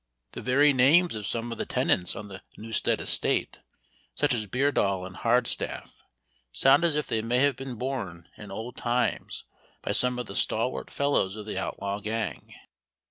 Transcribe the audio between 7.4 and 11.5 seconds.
been borne in old times by some of the stalwart fellows of